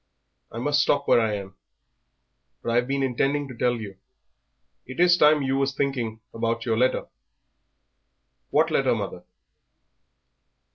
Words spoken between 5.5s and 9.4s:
was thinking about yer letter." "What letter, mother?"